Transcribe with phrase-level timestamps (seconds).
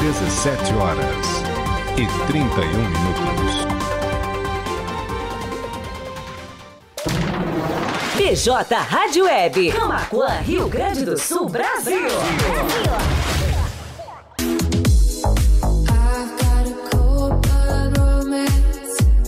[0.00, 1.26] 17 horas
[1.98, 3.66] e 31 minutos.
[8.16, 12.00] PJ Rádio Web, Camacuã, Rio Grande do Sul, Brasil.
[12.00, 13.29] Brasil.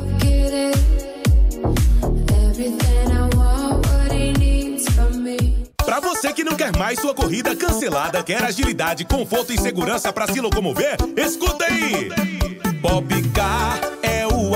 [5.84, 10.28] Para você que não quer mais sua corrida cancelada, quer agilidade, conforto e segurança para
[10.28, 12.12] se locomover, escuta aí!
[12.82, 13.91] Popcar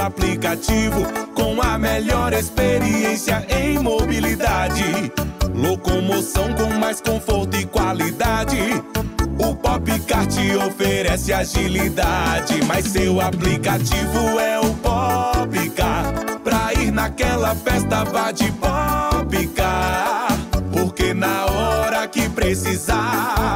[0.05, 5.11] aplicativo com a melhor experiência em mobilidade.
[5.53, 8.59] Locomoção com mais conforto e qualidade.
[9.39, 16.13] O Popcar te oferece agilidade, mas seu aplicativo é o Popcar.
[16.43, 20.27] Pra ir naquela festa, vá de Popcar.
[20.71, 23.54] Porque na hora que precisar,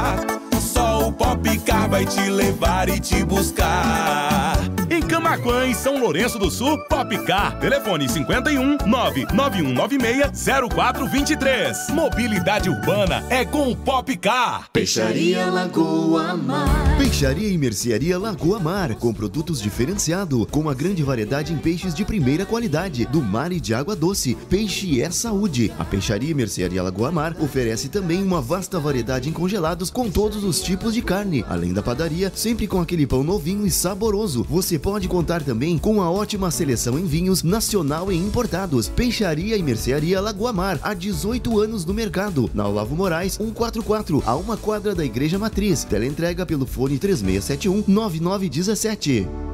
[1.90, 4.56] vai te levar e te buscar.
[4.88, 7.58] Em Camaquã e São Lourenço do Sul, Popcar.
[7.58, 11.90] Telefone 51 99196 0423.
[11.90, 14.68] Mobilidade urbana é com o Popcar.
[14.72, 16.96] Peixaria Lagoa Mar.
[16.98, 22.04] Peixaria e Mercearia Lagoa Mar, com produtos diferenciados, com uma grande variedade em peixes de
[22.04, 24.36] primeira qualidade, do mar e de água doce.
[24.48, 25.72] Peixe é saúde.
[25.78, 30.44] A Peixaria e Mercearia Lagoa Mar oferece também uma vasta variedade em congelados com todos
[30.44, 34.46] os tipos de carne, além da padaria, sempre com aquele pão novinho e saboroso.
[34.48, 38.88] Você pode contar também com a ótima seleção em vinhos nacional e importados.
[38.88, 42.50] Peixaria e Mercearia Lagoa Mar, há 18 anos no mercado.
[42.54, 45.84] Na Olavo Moraes, 144, a uma quadra da Igreja Matriz.
[45.84, 49.49] Teleentrega pelo fone 3671 9917.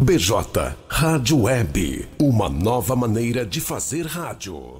[0.00, 4.79] BJ Rádio Web, uma nova maneira de fazer rádio.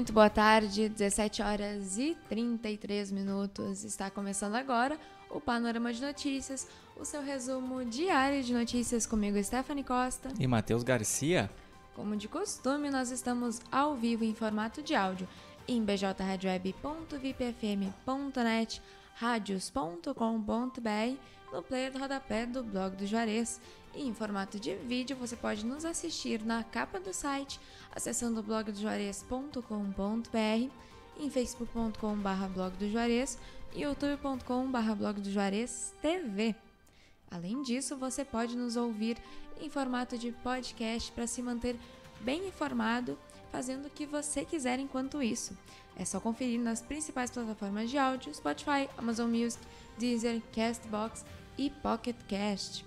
[0.00, 3.84] Muito boa tarde, 17 horas e 33 minutos.
[3.84, 6.66] Está começando agora o Panorama de Notícias,
[6.96, 10.30] o seu resumo diário de notícias comigo, Stephanie Costa.
[10.40, 11.50] E Matheus Garcia.
[11.94, 15.28] Como de costume, nós estamos ao vivo em formato de áudio
[15.68, 18.82] em bjradioweb.vipfm.net,
[19.16, 21.18] radios.com.br,
[21.52, 23.60] no player do rodapé do blog do Juarez.
[23.94, 30.70] E em formato de vídeo, você pode nos assistir na capa do site, acessando blogdojuarez.com.br,
[31.18, 33.38] em facebook.com.br blog do Juarez
[33.74, 36.54] e youtube.com.br blog do Juarez TV.
[37.30, 39.16] Além disso, você pode nos ouvir
[39.60, 41.76] em formato de podcast para se manter
[42.20, 43.18] bem informado,
[43.50, 45.56] fazendo o que você quiser enquanto isso.
[45.96, 49.62] É só conferir nas principais plataformas de áudio: Spotify, Amazon Music,
[49.98, 51.24] Deezer, Castbox
[51.60, 52.86] e Pocket Cast.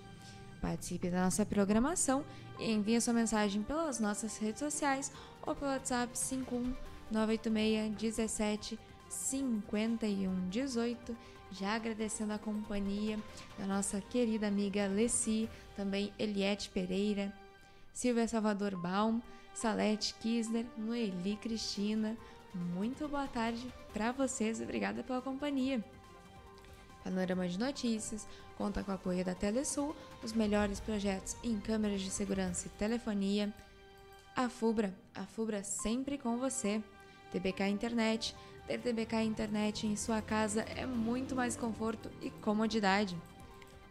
[0.60, 2.24] Participe da nossa programação
[2.58, 5.12] e envie sua mensagem pelas nossas redes sociais
[5.46, 8.76] ou pelo WhatsApp 51986 17
[9.08, 11.16] 51 18.
[11.52, 13.16] Já agradecendo a companhia
[13.56, 17.32] da nossa querida amiga Leci, também Eliette Pereira,
[17.92, 19.22] Silvia Salvador Baum,
[19.54, 22.16] Salete Kisner, Noeli Cristina.
[22.52, 25.84] Muito boa tarde para vocês obrigada pela companhia.
[27.04, 28.26] Panorama de Notícias
[28.56, 33.52] conta com o apoio da Telesul, os melhores projetos em câmeras de segurança e telefonia.
[34.34, 36.82] A Fubra, a Fubra sempre com você.
[37.30, 38.34] TBK Internet,
[38.66, 43.16] ter TBK Internet em sua casa é muito mais conforto e comodidade.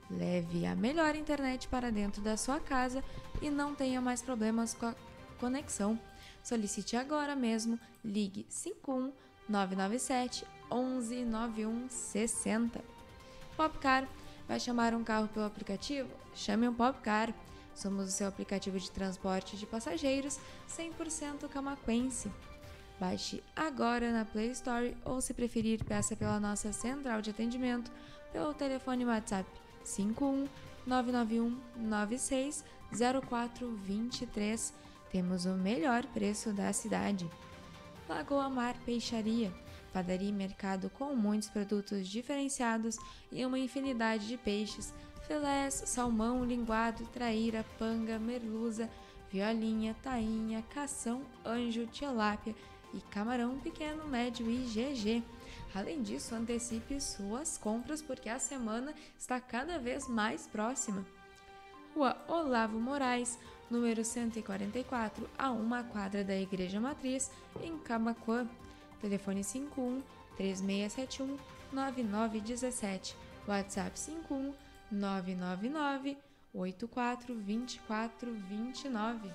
[0.09, 3.03] Leve a melhor internet para dentro da sua casa
[3.41, 4.95] e não tenha mais problemas com a
[5.39, 5.99] conexão.
[6.43, 9.11] Solicite agora mesmo, ligue 51
[9.47, 12.92] 997 11 91 60.
[13.55, 14.07] Popcar,
[14.47, 16.09] vai chamar um carro pelo aplicativo?
[16.35, 17.33] Chame um Popcar.
[17.75, 20.39] Somos o seu aplicativo de transporte de passageiros
[20.69, 22.31] 100% camaquense.
[22.99, 27.91] Baixe agora na Play Store ou, se preferir, peça pela nossa central de atendimento
[28.31, 29.49] pelo telefone WhatsApp
[29.83, 30.47] 51
[30.85, 32.63] 991 96
[33.27, 34.73] 0423
[35.11, 37.29] temos o melhor preço da cidade.
[38.09, 39.53] Lagoa Mar Peixaria,
[39.93, 42.97] padaria e mercado com muitos produtos diferenciados
[43.31, 44.93] e uma infinidade de peixes,
[45.27, 48.89] filés, salmão, linguado, traíra, panga, merluza,
[49.31, 52.55] violinha, tainha, cação, anjo, tilápia
[52.93, 55.23] e camarão pequeno, médio e GG.
[55.73, 61.05] Além disso, antecipe suas compras porque a semana está cada vez mais próxima.
[61.95, 67.31] Rua Olavo Moraes, número 144, a uma quadra da Igreja Matriz,
[67.61, 68.47] em Camacuã.
[69.03, 70.01] Telefone 51
[70.37, 71.37] 3671
[71.73, 73.15] 9917.
[73.45, 74.53] WhatsApp 51
[74.89, 76.17] 999
[76.53, 79.29] 84 24 29.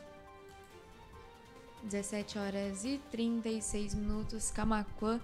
[1.85, 5.21] 17 horas e 36 minutos, Camacuã,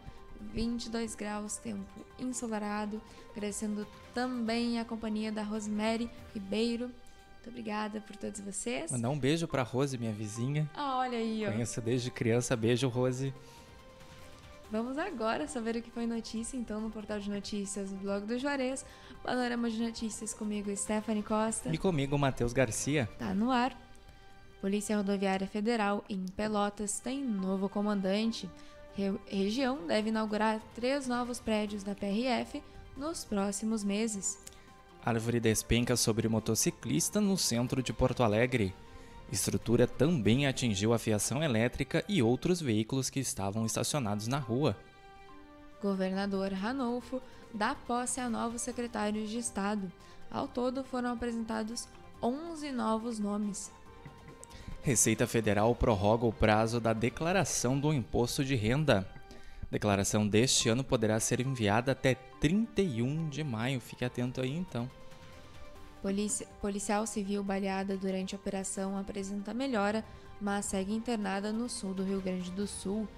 [0.52, 3.00] 22 graus, tempo ensolarado.
[3.31, 6.90] Agradecendo também a companhia da Rosemary Ribeiro.
[7.35, 8.93] Muito obrigada por todos vocês.
[8.93, 10.70] Mandar um beijo pra Rose, minha vizinha.
[10.75, 11.50] Ah, olha aí, ó.
[11.50, 12.55] Conheço desde criança.
[12.55, 13.35] Beijo, Rose.
[14.70, 18.38] Vamos agora saber o que foi notícia, então, no portal de notícias do blog do
[18.38, 18.84] Juarez.
[19.22, 21.72] Panorama de notícias comigo, Stephanie Costa.
[21.72, 23.08] E comigo, Matheus Garcia.
[23.19, 23.76] Tá no ar.
[24.61, 28.50] Polícia Rodoviária Federal em Pelotas tem novo comandante.
[28.94, 32.62] Re região deve inaugurar três novos prédios da PRF
[32.96, 34.38] nos próximos meses.
[35.05, 38.75] Árvore despenca sobre motociclista no centro de Porto Alegre.
[39.35, 44.77] Estrutura também atingiu a fiação elétrica e outros veículos que estavam estacionados na rua.
[45.83, 47.21] Governador Ranolfo
[47.53, 49.91] dá posse a novos secretários de Estado.
[50.31, 51.89] Ao todo foram apresentados
[52.23, 53.73] 11 novos nomes.
[54.83, 59.05] Receita Federal prorroga o prazo da declaração do imposto de renda.
[59.69, 63.81] Declaração deste ano poderá ser enviada até 31 de maio.
[63.81, 64.89] Fique atento aí então.
[66.05, 70.05] Policia, policial civil baleada durante a operação apresenta melhora,
[70.39, 73.09] mas segue internada no sul do Rio Grande do Sul.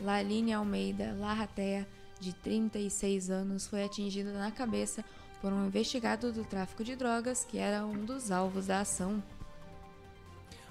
[0.00, 1.86] Laline Almeida Larratea,
[2.18, 5.04] de 36 anos, foi atingida na cabeça
[5.40, 9.22] por um investigado do tráfico de drogas que era um dos alvos da ação.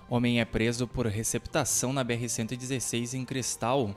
[0.09, 3.95] Homem é preso por receptação na BR-116 em Cristal.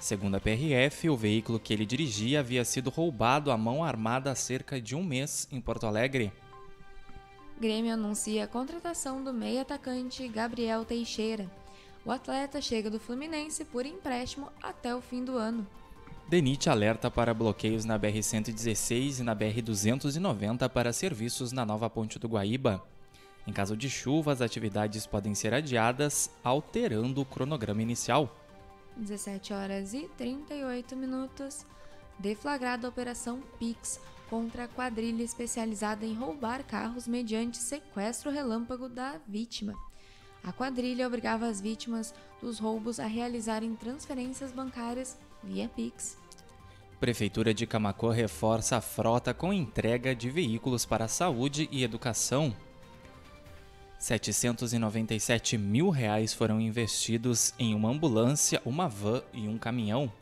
[0.00, 4.34] Segundo a PRF, o veículo que ele dirigia havia sido roubado à mão armada há
[4.34, 6.32] cerca de um mês em Porto Alegre.
[7.60, 11.48] Grêmio anuncia a contratação do meio atacante Gabriel Teixeira.
[12.04, 15.66] O atleta chega do Fluminense por empréstimo até o fim do ano.
[16.28, 22.28] DENIT alerta para bloqueios na BR-116 e na BR-290 para serviços na nova ponte do
[22.28, 22.82] Guaíba.
[23.46, 28.34] Em caso de chuva, as atividades podem ser adiadas, alterando o cronograma inicial.
[28.96, 31.64] 17 horas e 38 minutos.
[32.18, 34.00] Deflagrada a Operação Pix
[34.34, 39.74] contra a quadrilha especializada em roubar carros mediante sequestro relâmpago da vítima.
[40.42, 46.18] A quadrilha obrigava as vítimas dos roubos a realizarem transferências bancárias via Pix.
[46.98, 52.52] Prefeitura de Camacô reforça a frota com entrega de veículos para saúde e educação.
[54.00, 60.12] 797 mil reais foram investidos em uma ambulância, uma van e um caminhão.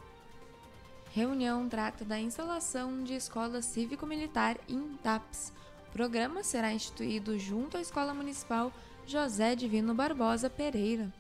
[1.14, 5.53] Reunião trata da instalação de escola cívico-militar em TAPS.
[5.91, 8.73] O programa será instituído junto à Escola Municipal
[9.06, 11.12] José Divino Barbosa Pereira.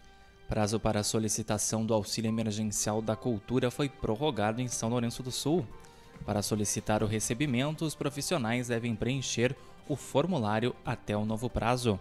[0.48, 5.30] Prazo para a solicitação do auxílio emergencial da cultura foi prorrogado em São Lourenço do
[5.30, 5.66] Sul.
[6.24, 9.54] Para solicitar o recebimento, os profissionais devem preencher
[9.86, 12.00] o formulário até o novo prazo.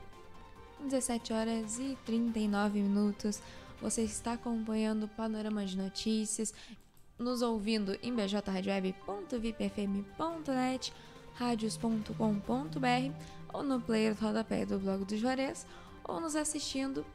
[0.79, 3.41] 17 horas e 39 minutos.
[3.81, 6.53] Você está acompanhando o panorama de notícias,
[7.21, 10.93] nos ouvindo em bjradioweb.vipfm.net,
[11.35, 13.13] radios.com.br
[13.53, 15.65] ou no player do rodapé do blog do Juarez,
[16.03, 17.05] ou nos assistindo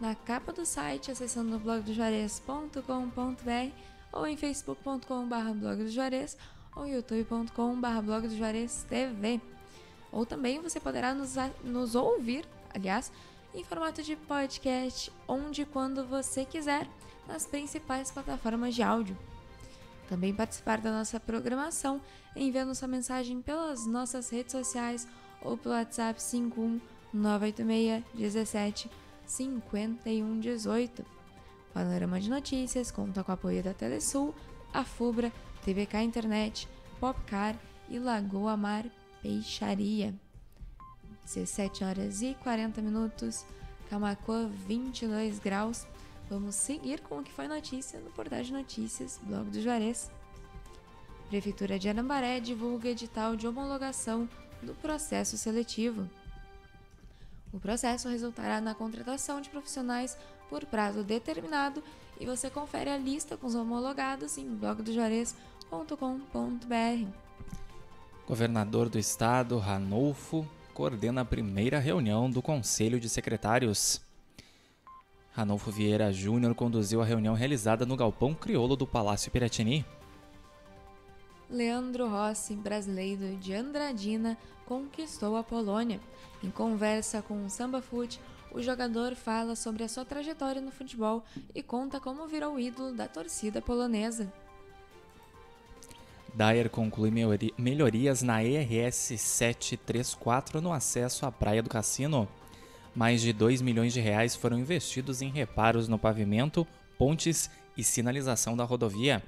[0.00, 3.74] na capa do site, acessando blogdojuarez.com.br
[4.12, 6.36] ou em facebook.com.br blog do Juarez
[6.74, 9.40] ou youtube.com.br blog do Juarez TV.
[10.10, 13.12] Ou também você poderá nos, nos ouvir aliás,
[13.54, 16.88] em formato de podcast, onde e quando você quiser,
[17.26, 19.16] nas principais plataformas de áudio.
[20.10, 22.00] Também participar da nossa programação
[22.34, 25.06] enviando sua mensagem pelas nossas redes sociais
[25.40, 26.80] ou pelo WhatsApp 51
[27.14, 28.90] 986 17
[29.24, 31.06] 51 18.
[31.72, 34.34] Panorama de Notícias conta com o apoio da Telesul,
[34.74, 35.32] a Fubra,
[35.64, 37.54] TVK Internet, Popcar
[37.88, 38.84] e Lagoa Mar
[39.22, 40.12] Peixaria.
[41.24, 43.46] 17 horas e 40 minutos,
[43.88, 45.86] Camacuã 22 graus.
[46.30, 50.08] Vamos seguir com o que foi notícia no portal de notícias, blog do Juarez.
[51.28, 54.28] Prefeitura de Arambaré divulga edital de homologação
[54.62, 56.08] do processo seletivo.
[57.52, 60.16] O processo resultará na contratação de profissionais
[60.48, 61.82] por prazo determinado
[62.20, 67.10] e você confere a lista com os homologados em blogdojuarez.com.br.
[68.28, 74.08] Governador do Estado, Ranolfo, coordena a primeira reunião do Conselho de Secretários.
[75.32, 79.84] Ranolfo Vieira Júnior conduziu a reunião realizada no Galpão Criolo do Palácio Piratini.
[81.48, 86.00] Leandro Rossi, brasileiro de Andradina, conquistou a Polônia.
[86.42, 88.20] Em conversa com o Samba Foot,
[88.52, 93.06] o jogador fala sobre a sua trajetória no futebol e conta como virou ídolo da
[93.06, 94.32] torcida polonesa.
[96.34, 97.10] Dyer conclui
[97.58, 102.28] melhorias na ERS 734 no acesso à Praia do Cassino.
[102.94, 106.66] Mais de 2 milhões de reais foram investidos em reparos no pavimento,
[106.98, 109.22] pontes e sinalização da rodovia.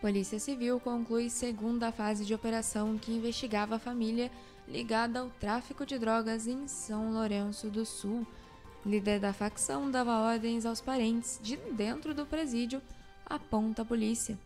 [0.00, 4.30] Polícia Civil conclui segunda fase de operação que investigava a família
[4.66, 8.26] ligada ao tráfico de drogas em São Lourenço do Sul.
[8.84, 12.82] Líder da facção dava ordens aos parentes de dentro do presídio,
[13.24, 14.36] aponta a polícia.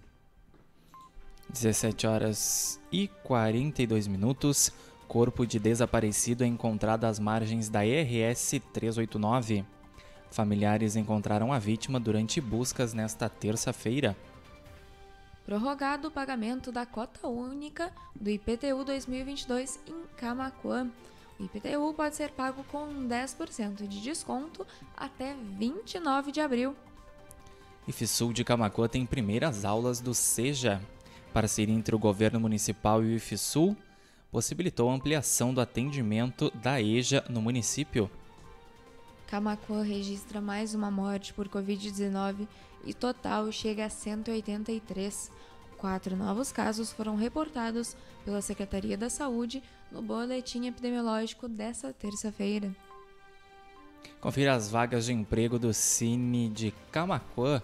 [1.48, 4.70] 17 horas e 42 minutos.
[5.08, 9.64] Corpo de desaparecido é encontrado às margens da RS 389.
[10.30, 14.16] Familiares encontraram a vítima durante buscas nesta terça-feira.
[15.44, 20.90] Prorrogado o pagamento da cota única do IPTU 2022 em Camacuã.
[21.38, 26.74] O IPTU pode ser pago com 10% de desconto até 29 de abril.
[27.86, 30.80] IFSUL de Camacuã tem primeiras aulas do SEJA,
[31.32, 33.76] Parceria entre o governo municipal e o IFSUL
[34.30, 38.10] possibilitou a ampliação do atendimento da EJA no município.
[39.26, 42.46] Camacuã registra mais uma morte por Covid-19
[42.84, 45.30] e total chega a 183.
[45.76, 52.74] Quatro novos casos foram reportados pela Secretaria da Saúde no boletim epidemiológico desta terça-feira.
[54.20, 57.62] Confira as vagas de emprego do Cine de Camacuã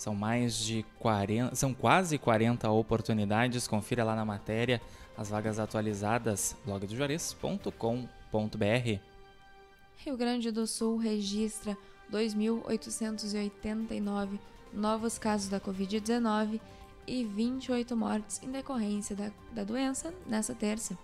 [0.00, 3.68] são mais de 40, são quase 40 oportunidades.
[3.68, 4.80] Confira lá na matéria
[5.20, 9.00] as vagas atualizadas blogdojuarez.com.br.
[9.98, 11.76] Rio Grande do Sul registra
[12.10, 14.38] 2.889
[14.72, 16.58] novos casos da Covid-19
[17.06, 20.96] e 28 mortes em decorrência da, da doença nessa terça.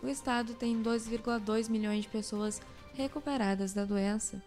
[0.00, 2.62] O estado tem 2,2 milhões de pessoas
[2.94, 4.40] recuperadas da doença.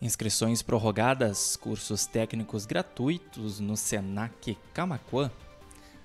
[0.00, 5.32] Inscrições prorrogadas, cursos técnicos gratuitos no Senac Camacuã.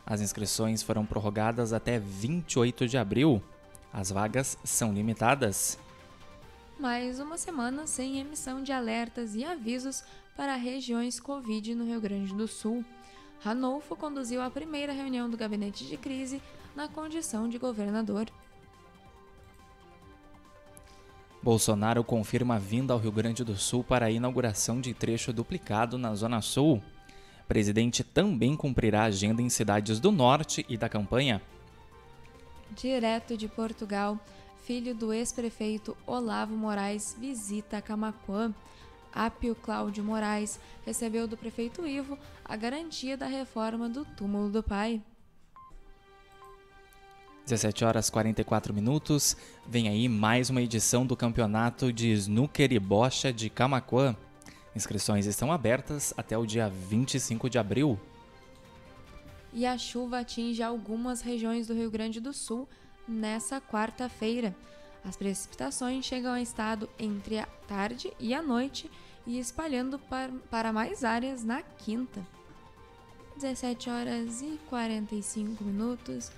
[0.10, 3.44] As inscrições foram prorrogadas até 28 de abril.
[3.92, 5.78] As vagas são limitadas.
[6.80, 10.06] Mais uma semana sem emissão de alertas e avisos
[10.38, 12.86] para regiões Covid no Rio Grande do Sul.
[13.42, 16.42] Ranolfo conduziu a primeira reunião do gabinete de crise
[16.74, 18.32] na condição de governador.
[21.44, 25.98] Bolsonaro confirma a vinda ao Rio Grande do Sul para a inauguração de trecho duplicado
[25.98, 26.82] na Zona Sul.
[27.48, 31.42] Presidente também cumprirá a agenda em cidades do norte e da campanha.
[32.72, 34.20] Direto de Portugal,
[34.66, 38.54] filho do ex-prefeito Olavo Moraes visita Camacuã.
[39.14, 45.02] Apio Cláudio Moraes recebeu do prefeito Ivo a garantia da reforma do túmulo do pai.
[47.46, 49.38] 17 horas 44 minutos.
[49.66, 54.18] Vem aí mais uma edição do campeonato de snooker e bocha de Camacuã.
[54.78, 58.00] Inscrições estão abertas até o dia 25 de abril.
[59.52, 62.70] E a chuva atinge algumas regiões do Rio Grande do Sul
[63.08, 64.56] nessa quarta-feira.
[65.04, 68.88] As precipitações chegam ao estado entre a tarde e a noite
[69.26, 70.00] e espalhando
[70.52, 72.24] para mais áreas na quinta.
[73.38, 76.32] 17 horas e 45 minutos.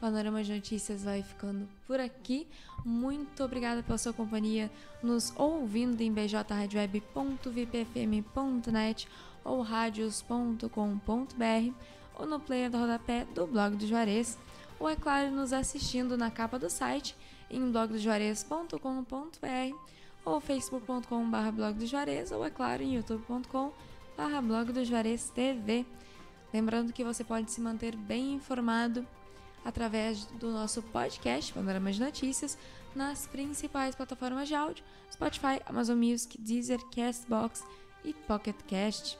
[0.00, 2.48] Panorama de Notícias vai ficando por aqui.
[2.84, 4.70] Muito obrigada pela sua companhia,
[5.02, 9.08] nos ouvindo em bjradioweb.vipfm.net
[9.44, 10.68] ou radios.com.br
[12.16, 14.38] ou no player do rodapé do blog do Juarez,
[14.78, 17.14] ou é claro, nos assistindo na capa do site
[17.50, 19.76] em blogdojuarez.com.br
[20.24, 21.76] ou facebook.com.br blog
[22.32, 24.72] ou é claro em youtube.com.br blog.
[26.52, 29.04] Lembrando que você pode se manter bem informado
[29.64, 32.58] através do nosso podcast Panorama de Notícias
[32.94, 37.64] nas principais plataformas de áudio: Spotify, Amazon Music, Deezer, Castbox
[38.04, 39.18] e Pocket Cast.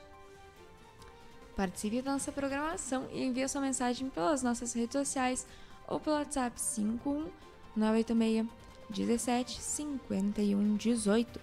[1.57, 5.47] Participe da nossa programação e envie sua mensagem pelas nossas redes sociais
[5.87, 7.31] ou pelo WhatsApp 51
[7.77, 11.41] 986 17 51 18.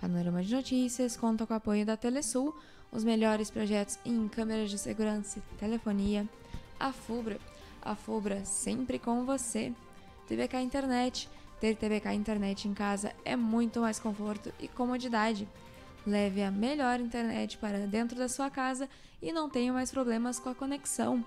[0.00, 2.56] Panorama de Notícias conta com o apoio da Telesul,
[2.90, 6.28] os melhores projetos em câmeras de segurança e telefonia,
[6.78, 7.38] a FUBRA
[7.82, 9.72] a FUBRA sempre com você.
[10.26, 11.28] TVK Internet,
[11.62, 15.48] Ter TVK internet em casa é muito mais conforto e comodidade.
[16.04, 18.88] Leve a melhor internet para dentro da sua casa
[19.22, 21.24] e não tenha mais problemas com a conexão.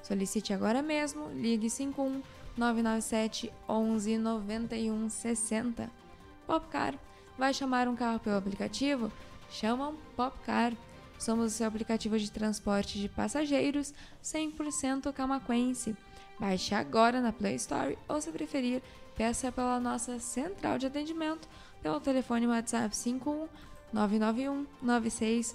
[0.00, 2.22] Solicite agora mesmo, ligue 51
[2.56, 5.90] 997 11 91 60.
[6.46, 6.94] Popcar,
[7.36, 9.10] vai chamar um carro pelo aplicativo?
[9.50, 10.72] Chamam Popcar.
[11.18, 15.96] Somos o seu aplicativo de transporte de passageiros 100% camaquense.
[16.38, 18.82] Baixe agora na Play Store ou, se preferir,
[19.16, 21.48] peça pela nossa central de atendimento
[21.82, 23.48] pelo telefone WhatsApp 51
[23.92, 25.54] 991 96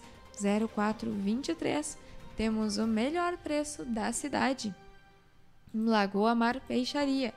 [0.73, 1.97] 0423.
[2.37, 4.73] Temos o melhor preço da cidade.
[5.73, 7.33] Lagoa Mar Peixaria,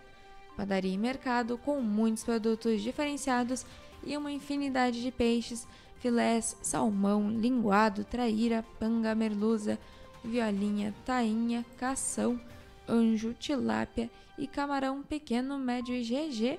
[0.57, 3.67] padaria e mercado com muitos produtos diferenciados
[4.05, 5.67] e uma infinidade de peixes,
[6.03, 9.79] filés, salmão, linguado, traíra, panga, merluza,
[10.25, 12.41] violinha, tainha, cação,
[12.89, 16.59] anjo, tilápia e camarão pequeno, médio e GG.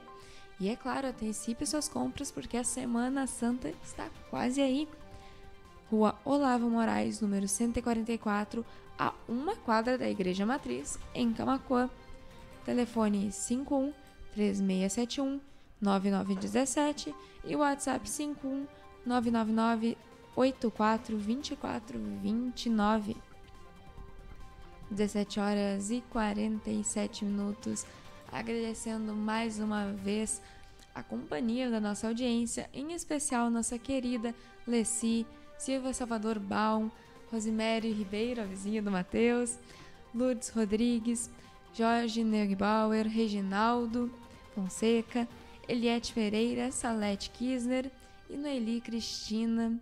[0.61, 4.87] E é claro, antecipe suas compras porque a Semana Santa está quase aí.
[5.91, 8.65] Rua Olavo Moraes, número 144,
[8.97, 11.89] a uma quadra da Igreja Matriz, em Camacuã.
[12.63, 13.93] Telefone 51
[14.33, 15.41] 3671
[15.81, 18.65] 9917 e WhatsApp 51
[19.05, 19.97] 999
[20.35, 23.17] 84 24 29.
[24.89, 27.85] 17 horas e 47 minutos.
[28.31, 30.41] Agradecendo mais uma vez
[30.93, 34.33] a companhia da nossa audiência, em especial nossa querida
[34.65, 35.25] Leci,
[35.57, 36.89] Silvia Salvador Baum,
[37.31, 39.57] Rosemary Ribeiro, a vizinha do Matheus,
[40.13, 41.29] Lourdes Rodrigues,
[41.73, 44.11] Jorge Neugbauer, Reginaldo
[44.53, 45.27] Fonseca,
[45.67, 47.89] Eliette Pereira, Salete Kisner
[48.33, 49.79] e Noeli Cristina.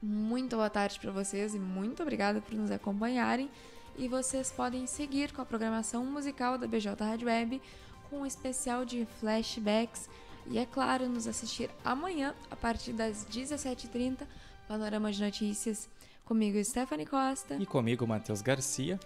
[0.00, 3.50] Muito boa tarde para vocês e muito obrigada por nos acompanharem.
[3.98, 7.60] E vocês podem seguir com a programação musical da BJ Rádio Web
[8.08, 10.08] com um especial de flashbacks
[10.46, 14.20] e, é claro, nos assistir amanhã a partir das 17h30,
[14.68, 15.88] Panorama de Notícias,
[16.24, 17.56] comigo Stephanie Costa.
[17.56, 18.98] E comigo Matheus Garcia.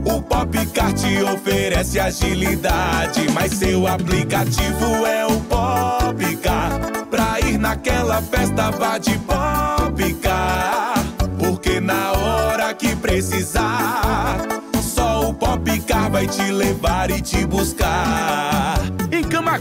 [0.05, 6.81] O Popcar te oferece agilidade, mas seu aplicativo é o Popcar.
[7.11, 10.95] Pra ir naquela festa, vá de Popcar.
[11.39, 14.39] Porque na hora que precisar,
[14.81, 18.94] só o Popcar vai te levar e te buscar.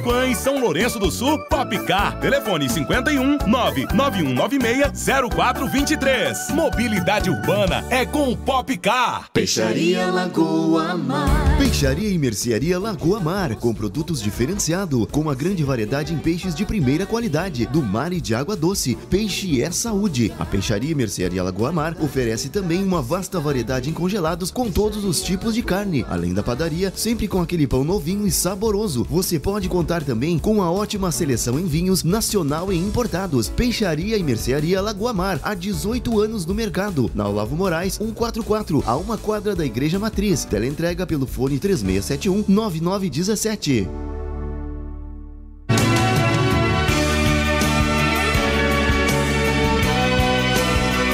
[0.04, 2.20] Em Camaquã, em São Lourenço do Sul, Popcar.
[2.20, 6.50] Telefone 51 99196 0423.
[6.50, 9.30] Mobilidade urbana é com o Popcar.
[9.32, 11.58] Peixaria Lagoa Mar.
[11.58, 16.66] Peixaria e Mercearia Lagoa Mar, com produtos diferenciados, com uma grande variedade em peixes de
[16.66, 18.98] primeira qualidade, do mar e de água doce.
[19.10, 20.34] Peixe é saúde.
[20.38, 25.06] A Peixaria e Mercearia Lagoa Mar oferece também uma vasta variedade em congelados com todos
[25.06, 29.06] os tipos de carne, além da padaria, sempre com aquele pão novinho e saboroso.
[29.10, 33.50] Você pode contar também com uma ótima seleção em vinhos nacional e importados.
[33.50, 37.12] Peixaria e Mercearia Lagoa Mar, há 18 anos no mercado.
[37.14, 40.46] Na Olavo Moraes, 144, a uma quadra da Igreja Matriz.
[40.46, 44.13] Teleentrega pelo fone 3671 9917.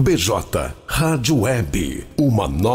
[0.00, 2.72] BJ Rádio Web, uma nova